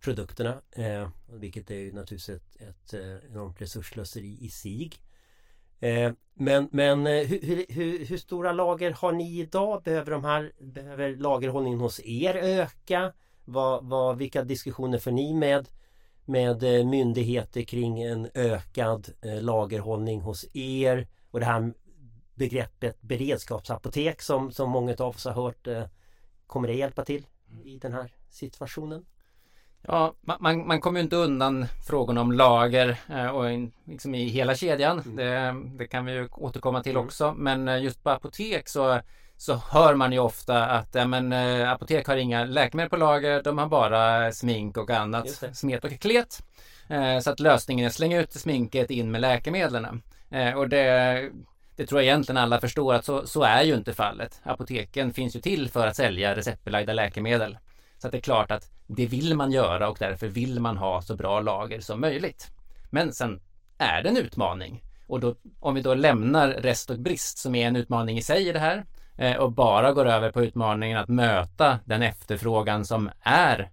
[0.00, 0.62] produkterna.
[0.72, 4.90] Eh, vilket är ju naturligtvis ett, ett eh, enormt resurslöseri i sig.
[5.80, 9.82] Eh, men men eh, hur, hur, hur, stora lager har ni idag?
[9.82, 13.12] Behöver, de här, behöver lagerhållningen hos er öka?
[13.44, 15.68] Vad, vad, vilka diskussioner för ni med
[16.24, 21.72] med eh, myndigheter kring en ökad eh, lagerhållning hos er och det här
[22.34, 25.84] begreppet beredskapsapotek som, som många av oss har hört eh,
[26.46, 27.26] Kommer det hjälpa till
[27.64, 29.06] i den här situationen?
[29.82, 33.00] Ja, man, man kommer inte undan frågan om lager
[33.32, 35.00] och liksom i hela kedjan.
[35.00, 35.16] Mm.
[35.16, 37.04] Det, det, kan vi ju återkomma till mm.
[37.04, 37.34] också.
[37.36, 39.00] Men just på apotek så
[39.40, 43.42] så hör man ju ofta att ja, men, eh, apotek har inga läkemedel på lager,
[43.42, 46.42] de har bara smink och annat, smet och klet.
[46.88, 50.02] Eh, så att lösningen är att slänga ut sminket in med läkemedlen.
[50.30, 51.30] Eh, och det,
[51.76, 54.40] det tror jag egentligen alla förstår att så, så är ju inte fallet.
[54.42, 57.58] Apoteken finns ju till för att sälja receptbelagda läkemedel.
[57.98, 61.02] Så att det är klart att det vill man göra och därför vill man ha
[61.02, 62.46] så bra lager som möjligt.
[62.90, 63.40] Men sen
[63.78, 64.82] är det en utmaning.
[65.06, 68.48] Och då, om vi då lämnar rest och brist som är en utmaning i sig
[68.48, 68.84] i det här
[69.20, 73.70] Eh, och bara går över på utmaningen att möta den efterfrågan som är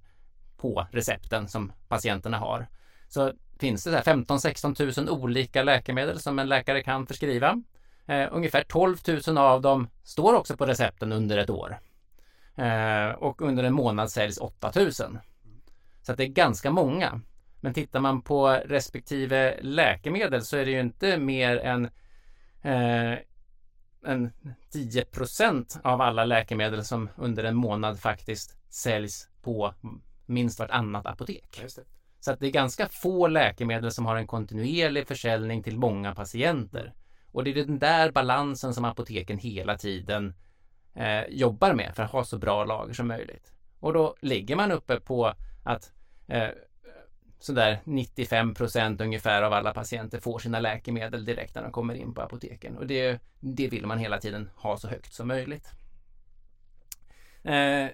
[0.58, 2.68] på recepten som patienterna har.
[3.08, 7.62] Så finns det 15-16 000 olika läkemedel som en läkare kan förskriva.
[8.06, 11.80] Eh, ungefär 12 000 av dem står också på recepten under ett år.
[12.56, 14.92] Eh, och under en månad säljs 8 000.
[16.02, 17.22] Så det är ganska många.
[17.62, 21.86] Men tittar man på respektive läkemedel så är det ju inte mer än
[22.62, 23.20] eh,
[24.06, 24.32] en
[24.74, 29.74] 10% av alla läkemedel som under en månad faktiskt säljs på
[30.26, 31.64] minst vartannat apotek.
[32.20, 36.94] Så att det är ganska få läkemedel som har en kontinuerlig försäljning till många patienter.
[37.32, 40.34] Och det är den där balansen som apoteken hela tiden
[40.94, 43.54] eh, jobbar med för att ha så bra lager som möjligt.
[43.80, 45.34] Och då ligger man uppe på
[45.64, 45.94] att
[46.28, 46.50] eh,
[47.40, 52.14] sådär 95 procent ungefär av alla patienter får sina läkemedel direkt när de kommer in
[52.14, 52.78] på apoteken.
[52.78, 55.72] Och det, det vill man hela tiden ha så högt som möjligt.
[57.44, 57.88] Eh,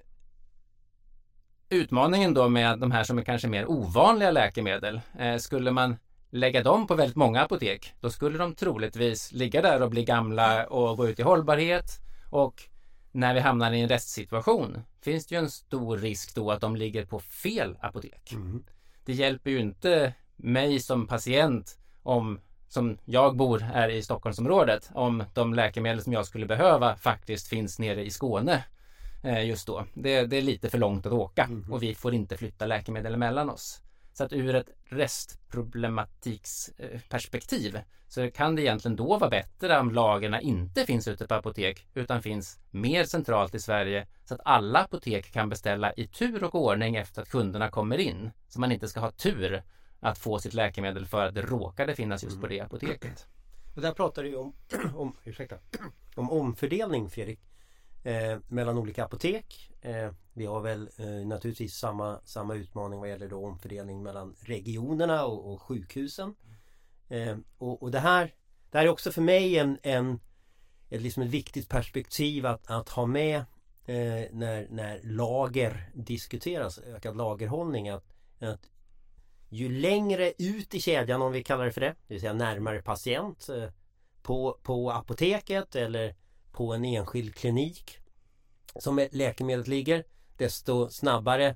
[1.69, 5.01] utmaningen då med de här som är kanske mer ovanliga läkemedel.
[5.19, 5.97] Eh, skulle man
[6.29, 10.67] lägga dem på väldigt många apotek, då skulle de troligtvis ligga där och bli gamla
[10.67, 11.85] och gå ut i hållbarhet.
[12.29, 12.63] Och
[13.11, 16.75] när vi hamnar i en restsituation finns det ju en stor risk då att de
[16.75, 18.31] ligger på fel apotek.
[18.31, 18.63] Mm.
[19.05, 25.23] Det hjälper ju inte mig som patient om som jag bor här i Stockholmsområdet om
[25.33, 28.63] de läkemedel som jag skulle behöva faktiskt finns nere i Skåne
[29.23, 29.85] eh, just då.
[29.93, 31.73] Det, det, är lite för långt att åka mm.
[31.73, 33.81] och vi får inte flytta läkemedel mellan oss.
[34.13, 40.85] Så att ur ett restproblematiksperspektiv så kan det egentligen då vara bättre om lagerna inte
[40.85, 45.49] finns ute på apotek utan finns mer centralt i Sverige så att alla apotek kan
[45.49, 48.31] beställa i tur och ordning efter att kunderna kommer in.
[48.47, 49.63] Så man inte ska ha tur
[49.99, 53.27] att få sitt läkemedel för att det råkade finnas just på det apoteket.
[53.75, 54.53] Och där pratar du om,
[54.95, 55.55] om, ursäkta,
[56.15, 57.39] om omfördelning Fredrik
[58.03, 59.71] eh, mellan olika apotek.
[59.81, 65.25] Eh, vi har väl eh, naturligtvis samma, samma utmaning vad gäller då omfördelning mellan regionerna
[65.25, 66.35] och, och sjukhusen.
[67.09, 68.33] Eh, och, och, det här
[68.71, 70.19] det här är också för mig en, en
[70.89, 73.37] ett, liksom ett viktigt perspektiv att, att ha med
[73.85, 77.89] eh, när, när lager diskuteras, ökad lagerhållning.
[77.89, 78.05] Att,
[78.39, 78.69] att
[79.49, 82.81] ju längre ut i kedjan om vi kallar det för det, det vill säga närmare
[82.81, 83.69] patient eh,
[84.21, 86.15] på, på apoteket eller
[86.53, 87.97] på en enskild klinik
[88.79, 90.03] som läkemedlet ligger
[90.37, 91.55] desto snabbare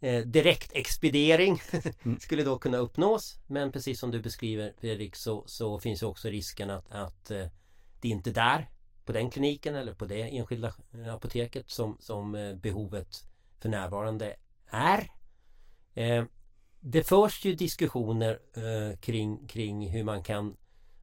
[0.00, 1.60] eh, direktexpediering
[2.04, 2.20] mm.
[2.20, 3.38] skulle då kunna uppnås.
[3.46, 7.46] Men precis som du beskriver Fredrik så, så finns också risken att, att eh,
[8.00, 8.70] det är inte där
[9.04, 13.24] på den kliniken eller på det enskilda eh, apoteket som, som eh, behovet
[13.60, 15.10] för närvarande är.
[15.94, 16.24] Eh,
[16.80, 20.56] det förs ju diskussioner eh, kring, kring hur man kan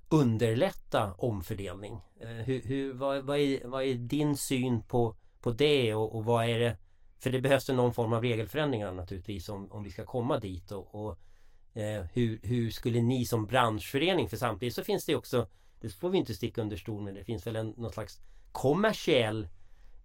[0.10, 2.02] underlätta omfördelning.
[2.20, 6.26] Eh, hur, hur, vad, vad, är, vad är din syn på på det och, och
[6.26, 6.78] vad är det
[7.20, 10.96] För det behövs någon form av regelförändringar naturligtvis om, om vi ska komma dit och,
[10.96, 11.20] och
[11.74, 15.48] eh, hur, hur skulle ni som branschförening för samtidigt så finns det också
[15.82, 18.20] Det får vi inte sticka under stol med Det finns väl en, någon slags
[18.52, 19.48] kommersiell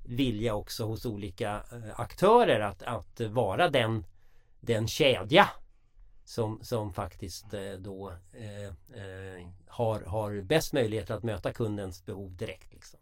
[0.06, 4.04] vilja också hos olika eh, aktörer att, att vara den
[4.60, 5.48] den kedja
[6.24, 8.64] som, som faktiskt eh, då eh,
[9.00, 12.72] eh, har, har bäst möjligheter att möta kundens behov direkt.
[12.72, 13.00] Liksom.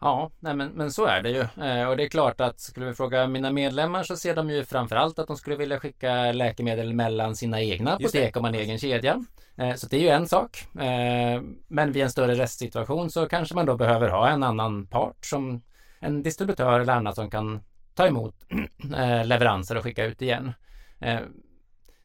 [0.00, 1.64] Ja, nej men, men så är det ju.
[1.64, 4.64] Eh, och det är klart att skulle vi fråga mina medlemmar så ser de ju
[4.64, 8.78] framförallt att de skulle vilja skicka läkemedel mellan sina egna apotek om man en egen
[8.78, 9.24] kedja.
[9.56, 10.66] Eh, så det är ju en sak.
[10.80, 15.24] Eh, men vid en större restsituation så kanske man då behöver ha en annan part
[15.26, 15.62] som
[16.00, 17.60] en distributör eller annat som kan
[17.94, 18.34] ta emot
[18.96, 20.52] eh, leveranser och skicka ut igen.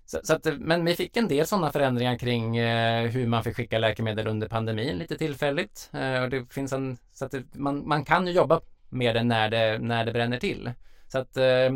[0.06, 3.56] Så, så att, men vi fick en del sådana förändringar kring eh, hur man fick
[3.56, 5.90] skicka läkemedel under pandemin lite tillfälligt.
[5.94, 9.24] Eh, och det finns en, så att det, man, man kan ju jobba med det
[9.24, 10.72] när det, när det bränner till.
[11.08, 11.70] Så att eh,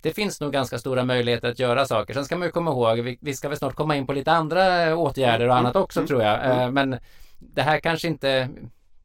[0.00, 2.14] det finns nog ganska stora möjligheter att göra saker.
[2.14, 4.32] Sen ska man ju komma ihåg, vi, vi ska väl snart komma in på lite
[4.32, 6.50] andra åtgärder och annat också tror jag.
[6.50, 6.98] Eh, men
[7.38, 8.48] det här kanske inte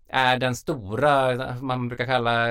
[0.07, 2.47] är den stora, man brukar kalla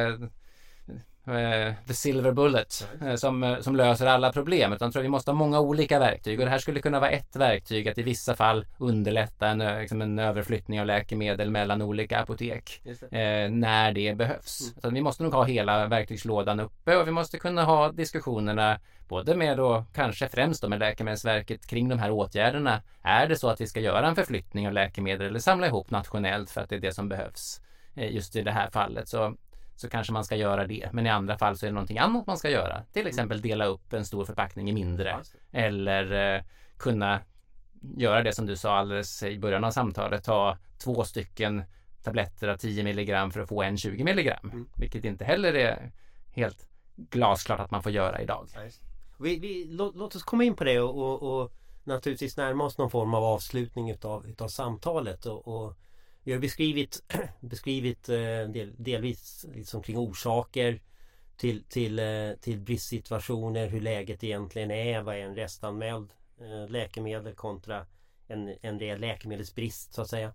[1.24, 5.30] the silver bullet eh, som, eh, som löser alla problem utan jag tror vi måste
[5.30, 8.34] ha många olika verktyg och det här skulle kunna vara ett verktyg att i vissa
[8.34, 13.18] fall underlätta en, liksom en överflyttning av läkemedel mellan olika apotek det.
[13.18, 14.60] eh, när det behövs.
[14.60, 14.80] Mm.
[14.82, 19.36] Så vi måste nog ha hela verktygslådan uppe och vi måste kunna ha diskussionerna både
[19.36, 22.82] med då kanske främst då med Läkemedelsverket kring de här åtgärderna.
[23.02, 26.50] Är det så att vi ska göra en förflyttning av läkemedel eller samla ihop nationellt
[26.50, 27.60] för att det är det som behövs
[27.94, 29.08] just i det här fallet.
[29.08, 29.36] Så
[29.76, 30.88] så kanske man ska göra det.
[30.92, 32.82] Men i andra fall så är det någonting annat man ska göra.
[32.92, 33.48] Till exempel mm.
[33.48, 35.20] dela upp en stor förpackning i mindre.
[35.52, 36.42] Eller eh,
[36.76, 37.20] kunna
[37.96, 40.24] göra det som du sa alldeles i början av samtalet.
[40.24, 41.64] Ta två stycken
[42.02, 44.50] tabletter av 10 milligram för att få en 20 milligram.
[44.52, 44.68] Mm.
[44.76, 45.92] Vilket inte heller är
[46.30, 48.48] helt glasklart att man får göra idag.
[49.18, 51.52] Vi, vi, låt, låt, oss komma in på det och, och, och,
[51.84, 55.26] naturligtvis närma oss någon form av avslutning utav, utav samtalet.
[55.26, 55.76] och, och
[56.24, 57.02] vi har beskrivit,
[57.40, 58.16] beskrivit eh,
[58.48, 60.80] del, delvis liksom kring orsaker
[61.36, 67.34] till, till, eh, till bristsituationer, hur läget egentligen är, vad är en restanmäld eh, läkemedel
[67.34, 67.86] kontra
[68.26, 70.34] en, en rejäl läkemedelsbrist så att säga.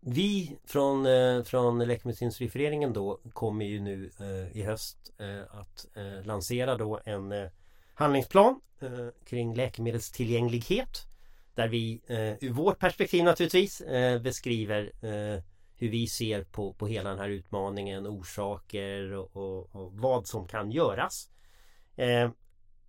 [0.00, 6.26] vi från, eh, från Läkemedelsindustriföreningen då kommer ju nu eh, i höst eh, att eh,
[6.26, 7.48] lansera då en eh,
[7.94, 11.06] handlingsplan eh, kring läkemedelstillgänglighet.
[11.54, 15.42] Där vi eh, ur vårt perspektiv naturligtvis eh, beskriver eh,
[15.76, 20.48] hur vi ser på, på hela den här utmaningen, orsaker och, och, och vad som
[20.48, 21.30] kan göras.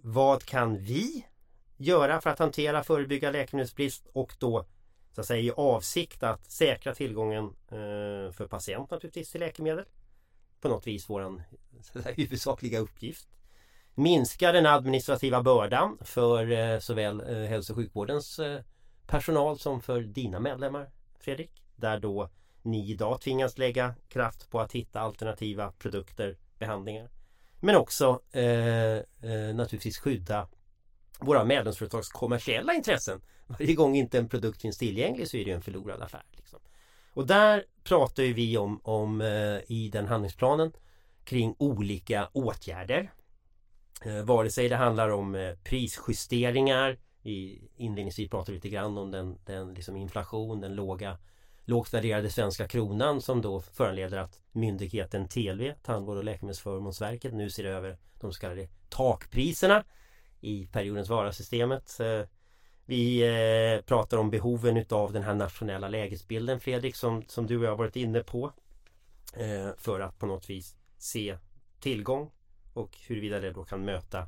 [0.01, 1.25] vad kan vi
[1.77, 4.65] göra för att hantera, förebygga läkemedelsbrist och då
[5.11, 9.85] så att säga i avsikt att säkra tillgången eh, för patient naturligtvis till läkemedel.
[10.61, 11.41] På något vis våran
[11.81, 13.27] säga, huvudsakliga uppgift.
[14.01, 18.61] Minska den administrativa bördan för eh, såväl eh, hälso och sjukvårdens eh,
[19.07, 21.51] personal som för dina medlemmar Fredrik.
[21.75, 22.29] Där då
[22.61, 27.09] ni idag tvingas lägga kraft på att hitta alternativa produkter, behandlingar.
[27.59, 29.03] Men också eh, eh,
[29.53, 30.47] naturligtvis skydda
[31.19, 33.21] våra medlemsföretags kommersiella intressen.
[33.47, 36.25] Varje gång inte en produkt finns tillgänglig så är det en förlorad affär.
[36.31, 36.59] Liksom.
[37.13, 40.71] Och där pratar vi om, om eh, i den handlingsplanen
[41.23, 43.11] kring olika åtgärder.
[44.05, 49.11] Eh, vare sig det handlar om eh, prisjusteringar i, Inledningsvis pratar vi lite grann om
[49.11, 51.17] den, den liksom inflation, den låga
[51.65, 57.63] lågt värderade svenska kronan som då föranleder att myndigheten TLV, Tandvård och läkemedelsförmånsverket, nu ser
[57.63, 59.83] över de så kallade takpriserna
[60.41, 61.99] i periodens varasystemet.
[61.99, 62.21] Eh,
[62.85, 67.63] vi eh, pratar om behoven utav den här nationella lägesbilden Fredrik som, som du och
[67.63, 68.51] jag varit inne på.
[69.33, 71.37] Eh, för att på något vis se
[71.79, 72.31] tillgång
[72.73, 74.27] och huruvida det då kan möta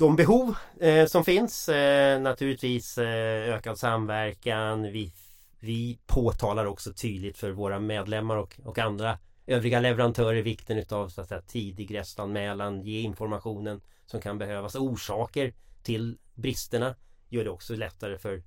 [0.00, 1.68] de behov eh, som finns.
[1.68, 4.82] Eh, naturligtvis eh, ökad samverkan.
[4.82, 5.12] Vi,
[5.60, 11.20] vi påtalar också tydligt för våra medlemmar och, och andra övriga leverantörer vikten utav så
[11.20, 14.74] att säga, tidig restanmälan, ge informationen som kan behövas.
[14.74, 16.94] Orsaker till bristerna
[17.28, 18.42] gör det också lättare för,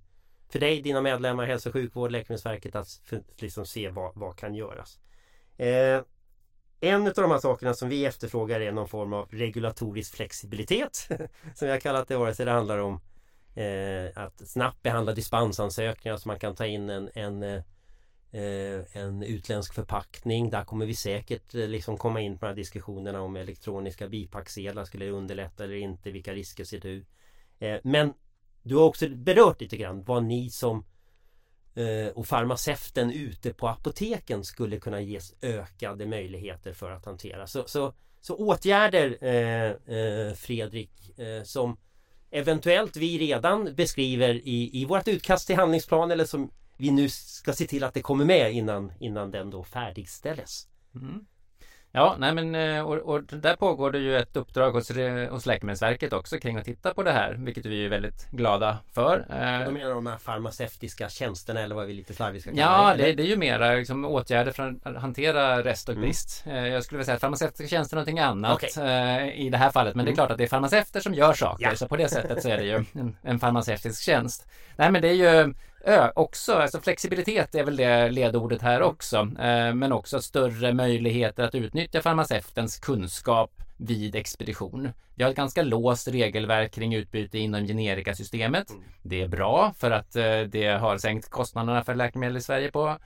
[0.49, 2.87] för dig, dina medlemmar, hälso och sjukvård, Läkemedelsverket att
[3.37, 4.99] liksom se vad, vad kan göras.
[5.57, 6.01] Eh,
[6.83, 10.95] en av de här sakerna som vi efterfrågar är någon form av regulatorisk flexibilitet.
[11.55, 13.01] som vi har kallat det, vare sig det handlar om
[13.55, 17.43] eh, att snabbt behandla dispensansökningar så man kan ta in en, en
[18.33, 20.49] eh, en utländsk förpackning.
[20.49, 24.85] Där kommer vi säkert eh, liksom komma in på de här diskussionerna om elektroniska bipacksedlar.
[24.85, 26.11] Skulle det underlätta eller inte?
[26.11, 27.05] Vilka risker ser du?
[27.59, 28.13] Eh, men
[28.63, 30.85] du har också berört lite grann vad ni som
[31.75, 37.47] Eh, och farmaceuten ute på apoteken skulle kunna ges ökade möjligheter för att hantera.
[37.47, 40.91] Så, så, så åtgärder eh, eh, Fredrik
[41.43, 41.77] som
[42.31, 47.53] eventuellt vi redan beskriver i, i vårt utkast till handlingsplan eller som vi nu ska
[47.53, 50.67] se till att det kommer med innan, innan den då färdigställes.
[50.95, 51.25] Mm.
[51.95, 54.91] Ja, nej men eh, och, och, där pågår det ju ett uppdrag hos,
[55.29, 59.25] hos Läkemedelsverket också kring att titta på det här, vilket vi är väldigt glada för.
[59.29, 62.95] Eh, de menar de här farmaceutiska tjänsterna eller vad vi lite slarvigt ska kalla ja,
[62.97, 63.09] det?
[63.09, 66.01] Ja, det, är ju mera liksom, åtgärder för att hantera rest och mm.
[66.01, 66.43] brist.
[66.45, 66.71] Mm.
[66.71, 69.31] Jag skulle vilja säga att farmaceutiska tjänster är någonting annat okay.
[69.31, 70.05] i det här fallet, men mm.
[70.05, 70.15] det är mm.
[70.15, 71.75] klart att det är farmaceuter som gör saker, ja.
[71.75, 74.47] så på det sättet så är det ju en, en farmaceutisk tjänst.
[74.75, 75.53] Nej, men det är ju
[75.85, 81.43] Ö, också, alltså flexibilitet är väl det ledordet här också, eh, men också större möjligheter
[81.43, 84.89] att utnyttja farmaceutens kunskap vid expedition.
[85.15, 88.69] Vi har ett ganska låst regelverk kring utbyte inom generikasystemet.
[88.69, 88.83] Mm.
[89.01, 92.97] Det är bra för att eh, det har sänkt kostnaderna för läkemedel i Sverige på,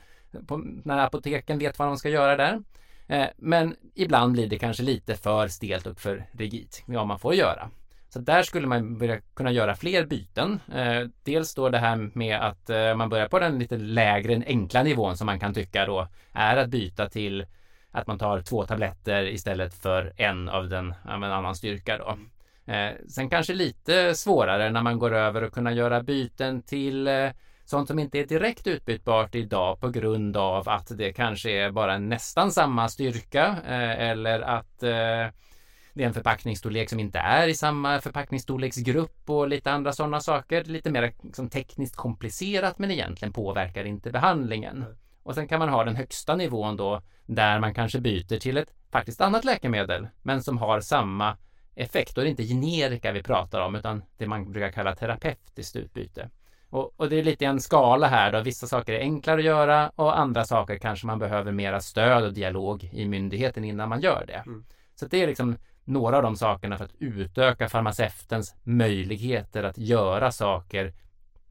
[0.48, 2.62] på när apoteken vet vad de ska göra där.
[3.08, 7.34] Eh, men ibland blir det kanske lite för stelt och för rigidt vad man får
[7.36, 7.70] göra.
[8.10, 10.60] Så där skulle man börja kunna göra fler byten.
[10.74, 14.44] Eh, dels då det här med att eh, man börjar på den lite lägre, den
[14.48, 17.46] enkla nivån som man kan tycka då är att byta till
[17.92, 22.18] att man tar två tabletter istället för en av den av en annan styrka då.
[22.74, 27.30] Eh, sen kanske lite svårare när man går över och kunna göra byten till eh,
[27.66, 31.98] sånt som inte är direkt utbytbart idag på grund av att det kanske är bara
[31.98, 35.28] nästan samma styrka eh, eller att eh,
[35.98, 40.64] det är en förpackningsstorlek som inte är i samma förpackningsstorleksgrupp och lite andra sådana saker.
[40.64, 44.86] Lite mer liksom, tekniskt komplicerat men egentligen påverkar inte behandlingen.
[45.24, 48.74] Och sen kan man ha den högsta nivån då där man kanske byter till ett
[48.92, 51.38] faktiskt annat läkemedel men som har samma
[51.76, 52.18] effekt.
[52.18, 56.30] Är det inte generika vi pratar om utan det man brukar kalla terapeutiskt utbyte.
[56.70, 58.42] Och, och, det är lite en skala här då.
[58.42, 62.34] Vissa saker är enklare att göra och andra saker kanske man behöver mera stöd och
[62.34, 64.44] dialog i myndigheten innan man gör det.
[64.46, 64.66] Mm.
[64.96, 65.58] Så det är liksom
[65.88, 70.94] några av de sakerna för att utöka farmaceutens möjligheter att göra saker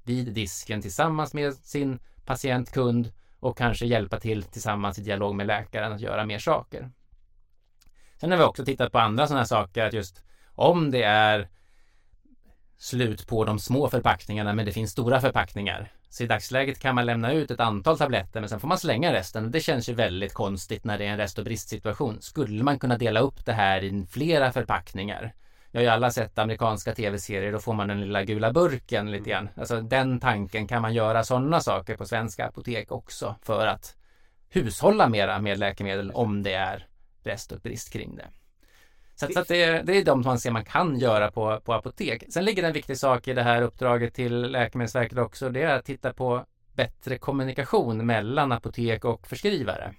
[0.02, 5.92] vid disken tillsammans med sin patientkund och kanske hjälpa till tillsammans i dialog med läkaren
[5.92, 6.90] att göra mer saker.
[8.20, 10.22] Sen har vi också tittat på andra sådana saker att just
[10.54, 11.48] om det är
[12.78, 15.92] slut på de små förpackningarna men det finns stora förpackningar.
[16.08, 19.12] Så i dagsläget kan man lämna ut ett antal tabletter men sen får man slänga
[19.12, 19.50] resten.
[19.50, 22.20] Det känns ju väldigt konstigt när det är en rest och bristsituation.
[22.20, 25.34] Skulle man kunna dela upp det här i flera förpackningar?
[25.70, 29.30] Jag har ju alla sett amerikanska tv-serier, då får man den lilla gula burken lite
[29.30, 29.48] grann.
[29.56, 33.96] Alltså den tanken, kan man göra sådana saker på svenska apotek också för att
[34.48, 36.86] hushålla mera med läkemedel om det är
[37.22, 38.26] rest och brist kring det.
[39.16, 41.60] Så, så att det, är, det är de som man ser man kan göra på,
[41.60, 42.24] på apotek.
[42.28, 45.48] Sen ligger det en viktig sak i det här uppdraget till Läkemedelsverket också.
[45.48, 49.94] Det är att titta på bättre kommunikation mellan apotek och förskrivare.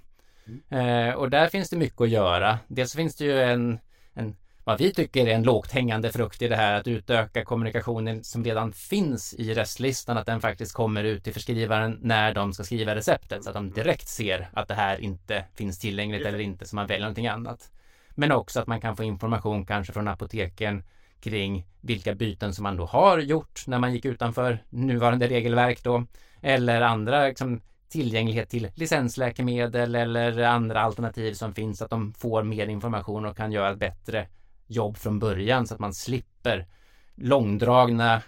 [0.48, 1.10] Mm.
[1.10, 2.60] Eh, och där finns det mycket att göra.
[2.68, 3.80] Dels finns det ju en,
[4.14, 8.24] en vad vi tycker är en lågt hängande frukt i det här att utöka kommunikationen
[8.24, 12.64] som redan finns i restlistan, att den faktiskt kommer ut till förskrivaren när de ska
[12.64, 16.66] skriva receptet så att de direkt ser att det här inte finns tillgängligt eller inte
[16.66, 17.72] så man väljer någonting annat.
[18.20, 20.84] Men också att man kan få information kanske från apoteken
[21.20, 26.04] kring vilka byten som man då har gjort när man gick utanför nuvarande regelverk då.
[26.42, 32.68] Eller andra liksom, tillgänglighet till licensläkemedel eller andra alternativ som finns, att de får mer
[32.68, 34.28] information och kan göra ett bättre
[34.68, 36.68] jobb från början så att man slipper
[37.16, 38.22] långdragna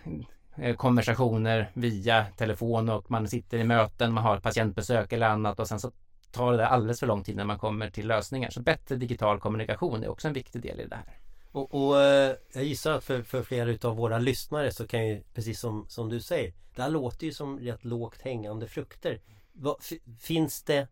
[0.57, 5.67] eh, konversationer via telefon och man sitter i möten, man har patientbesök eller annat och
[5.67, 5.91] sen så
[6.31, 8.49] tar det alldeles för lång tid när man kommer till lösningar.
[8.49, 11.19] Så bättre digital kommunikation är också en viktig del i det här.
[11.51, 15.23] Och, och eh, jag gissar att för, för flera utav våra lyssnare så kan ju
[15.33, 19.21] precis som, som du säger Det här låter ju som rätt lågt hängande frukter.
[19.53, 19.77] Va,
[20.19, 20.87] finns det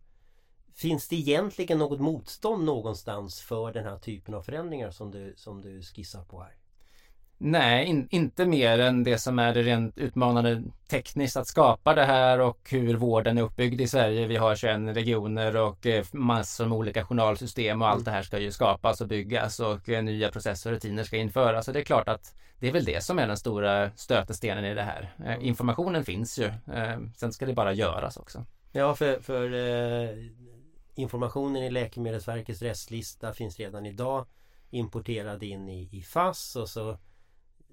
[0.74, 5.62] Finns det egentligen något motstånd någonstans för den här typen av förändringar som du, som
[5.62, 6.56] du skissar på här?
[7.40, 12.06] Nej, in, inte mer än det som är det rent utmanande tekniskt att skapa det
[12.06, 14.28] här och hur vården är uppbyggd i Sverige.
[14.28, 18.40] Vi har 21 regioner och eh, massor med olika journalsystem och allt det här ska
[18.40, 21.66] ju skapas och byggas och eh, nya processer och rutiner ska införas.
[21.66, 24.74] Så det är klart att det är väl det som är den stora stötestenen i
[24.74, 25.14] det här.
[25.26, 26.52] Eh, informationen finns ju.
[27.16, 28.46] Sen ska det bara göras också.
[28.72, 29.50] Ja, för, för
[30.96, 34.26] informationen i Läkemedelsverkets restlista finns redan idag
[34.70, 36.98] importerad in i, i FASS och så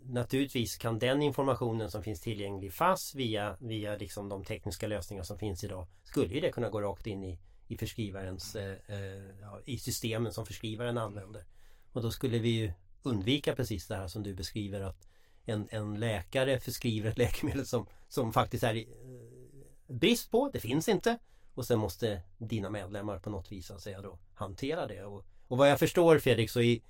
[0.07, 5.23] naturligtvis kan den informationen som finns tillgänglig i FASS via, via liksom de tekniska lösningar
[5.23, 7.39] som finns idag skulle ju det kunna gå rakt in i,
[7.69, 11.45] i förskrivarens eh, eh, i systemen som förskrivaren använder.
[11.93, 15.09] Och då skulle vi ju undvika precis det här som du beskriver att
[15.45, 18.85] en, en läkare förskriver ett läkemedel som, som faktiskt är eh,
[19.87, 21.19] brist på, det finns inte.
[21.55, 25.05] Och sen måste dina medlemmar på något vis att säga då hantera det.
[25.05, 26.83] Och, och vad jag förstår Fredrik så i,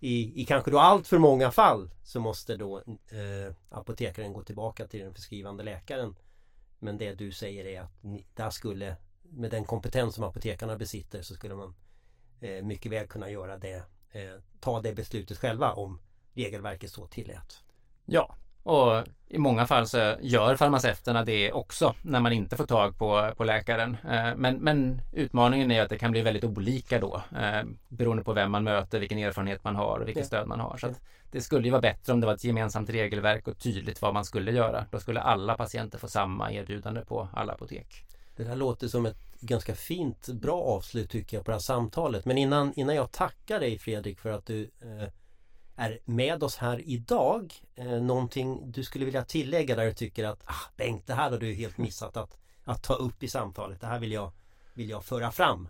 [0.00, 4.86] i, i kanske då allt för många fall så måste då eh, apotekaren gå tillbaka
[4.86, 6.16] till den förskrivande läkaren.
[6.78, 11.22] Men det du säger är att ni, där skulle med den kompetens som apotekarna besitter
[11.22, 11.74] så skulle man
[12.40, 16.00] eh, mycket väl kunna göra det eh, ta det beslutet själva om
[16.34, 17.64] regelverket så tillät.
[18.04, 18.36] Ja,
[18.68, 23.32] och i många fall så gör farmaceuterna det också när man inte får tag på,
[23.36, 23.96] på läkaren.
[24.10, 28.32] Eh, men, men utmaningen är att det kan bli väldigt olika då eh, beroende på
[28.32, 30.76] vem man möter, vilken erfarenhet man har och vilket stöd man har.
[30.76, 30.94] Så
[31.30, 34.24] det skulle ju vara bättre om det var ett gemensamt regelverk och tydligt vad man
[34.24, 34.86] skulle göra.
[34.90, 38.04] Då skulle alla patienter få samma erbjudande på alla apotek.
[38.36, 42.24] Det där låter som ett ganska fint, bra avslut tycker jag på det här samtalet.
[42.24, 45.08] Men innan, innan jag tackar dig Fredrik för att du eh,
[45.78, 47.54] är med oss här idag.
[47.74, 51.38] Eh, någonting du skulle vilja tillägga där du tycker att ah, Bengt, det här har
[51.38, 53.80] du helt missat att, att ta upp i samtalet.
[53.80, 54.32] Det här vill jag,
[54.74, 55.68] vill jag föra fram.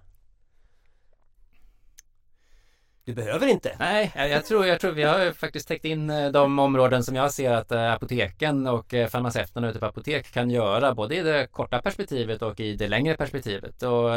[3.09, 3.77] Du behöver inte.
[3.79, 7.33] Nej, jag tror, jag tror vi har faktiskt täckt in eh, de områden som jag
[7.33, 11.47] ser att eh, apoteken och eh, farmaceuterna ute på apotek kan göra både i det
[11.47, 13.83] korta perspektivet och i det längre perspektivet.
[13.83, 14.11] Och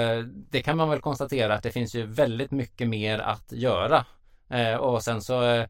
[0.50, 4.06] det kan man väl konstatera att det finns ju väldigt mycket mer att göra
[4.52, 5.66] Eh, och sen så eh,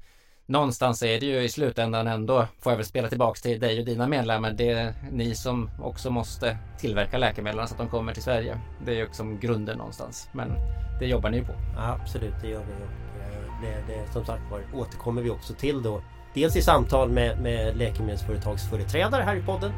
[0.45, 3.85] någonstans är det ju i slutändan ändå, får jag väl spela tillbaks till dig och
[3.85, 8.23] dina medlemmar, det är ni som också måste tillverka läkemedlen så att de kommer till
[8.23, 8.59] Sverige.
[8.85, 10.29] Det är ju liksom grunden någonstans.
[10.31, 10.51] Men
[10.99, 11.53] det jobbar ni ju på.
[11.75, 12.73] Ja, absolut, det gör vi.
[12.73, 16.01] Och eh, det, det, som sagt var återkommer vi också till då.
[16.33, 19.71] Dels i samtal med, med läkemedelsföretagsföreträdare här i podden.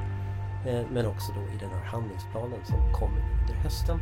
[0.68, 4.00] Eh, men också då i den här handlingsplanen som kommer under hösten.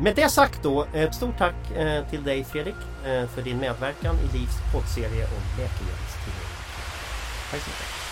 [0.00, 2.74] Med det sagt då, ett stort tack eh, till dig Fredrik
[3.04, 6.50] eh, för din medverkan i Livs poddserie om läkemedelstillgång.
[7.50, 8.05] Tack så mycket.